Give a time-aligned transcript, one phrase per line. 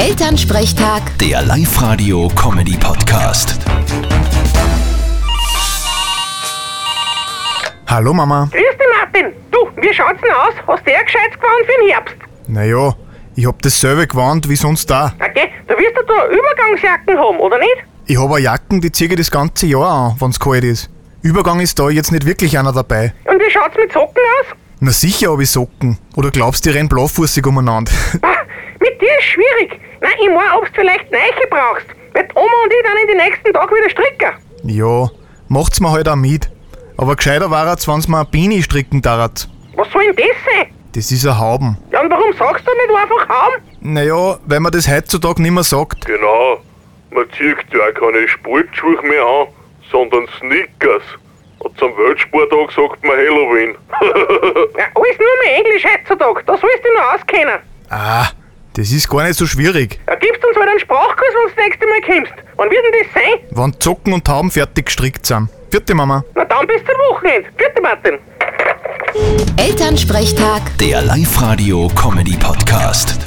[0.00, 3.58] Elternsprechtag, Der Live-Radio-Comedy-Podcast.
[7.86, 8.48] Hallo Mama.
[8.50, 9.26] Grüß dich, Martin.
[9.50, 10.54] Du, wie schaut's denn aus?
[10.66, 12.16] Hast du ja gescheit gewonnen für den Herbst?
[12.46, 12.94] Naja,
[13.36, 15.12] ich hab dasselbe gewandt wie sonst da.
[15.20, 17.76] Okay, da wirst du da Übergangsjacken haben, oder nicht?
[18.06, 20.88] Ich hab eine Jacken, die zieh ich das ganze Jahr an, wenn's kalt ist.
[21.20, 23.12] Übergang ist da jetzt nicht wirklich einer dabei.
[23.26, 24.46] Und wie schaut's mit Socken aus?
[24.80, 25.98] Na sicher hab ich Socken.
[26.16, 27.92] Oder glaubst du, ich renn blaufußig umeinander?
[28.22, 28.32] Bah,
[28.80, 29.78] mit dir ist schwierig.
[30.22, 31.86] Ich mein, ob's vielleicht Neiche brauchst.
[32.12, 34.32] Weil die Oma und ich dann in den nächsten Tag wieder stricken.
[34.64, 35.08] ja,
[35.48, 36.50] macht's mir halt auch mit.
[36.96, 39.30] Aber gescheiter war's, wenn's mir eine Beanie stricken darf.
[39.76, 40.66] Was soll denn das sein?
[40.94, 41.78] Das ist ein Hauben.
[41.92, 43.54] Ja, und warum sagst du nicht einfach haben?
[43.80, 46.04] Naja, weil man das heutzutage nimmer sagt.
[46.04, 46.58] Genau.
[47.10, 49.46] Man zieht ja keine Sportschuhe mehr an,
[49.90, 51.02] sondern Sneakers.
[51.60, 53.76] Und zum Weltsporttag sagt man Halloween.
[54.78, 56.42] Ja, alles nur mehr Englisch heutzutage.
[56.46, 57.58] Da sollst du dich noch auskennen.
[57.90, 58.26] Ah,
[58.74, 59.98] das ist gar nicht so schwierig.
[60.08, 62.32] Ja, gibst uns halt einen Sprachkurs, wenn du das nächste Mal kommst.
[62.56, 63.38] Wann wird denn das sein?
[63.50, 65.48] Wenn Zocken und Tauben fertig gestrickt sind.
[65.70, 66.24] Vierte Mama.
[66.34, 67.48] Na dann bis zum Wochenende.
[67.56, 68.18] Vierte Martin.
[69.56, 70.62] Elternsprechtag.
[70.78, 73.18] Der Live-Radio-Comedy-Podcast.